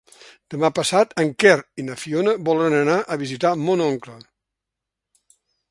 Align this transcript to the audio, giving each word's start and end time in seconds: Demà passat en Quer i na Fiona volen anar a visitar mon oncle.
Demà 0.53 0.69
passat 0.77 1.13
en 1.23 1.29
Quer 1.43 1.57
i 1.83 1.87
na 1.89 1.97
Fiona 2.05 2.33
volen 2.49 2.77
anar 2.81 2.97
a 3.05 3.19
visitar 3.27 3.53
mon 3.67 3.85
oncle. 3.91 4.21